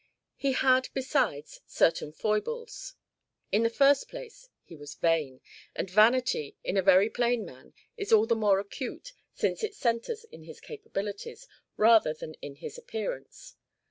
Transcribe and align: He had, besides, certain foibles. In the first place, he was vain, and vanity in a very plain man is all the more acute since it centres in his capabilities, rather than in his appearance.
He 0.35 0.53
had, 0.53 0.89
besides, 0.95 1.61
certain 1.67 2.11
foibles. 2.11 2.95
In 3.51 3.61
the 3.61 3.69
first 3.69 4.09
place, 4.09 4.49
he 4.63 4.75
was 4.75 4.95
vain, 4.95 5.41
and 5.75 5.91
vanity 5.91 6.57
in 6.63 6.75
a 6.75 6.81
very 6.81 7.07
plain 7.07 7.45
man 7.45 7.75
is 7.97 8.11
all 8.11 8.25
the 8.25 8.33
more 8.35 8.59
acute 8.59 9.13
since 9.35 9.63
it 9.63 9.75
centres 9.75 10.23
in 10.23 10.41
his 10.45 10.59
capabilities, 10.59 11.47
rather 11.77 12.15
than 12.15 12.33
in 12.41 12.55
his 12.55 12.79
appearance. 12.79 13.53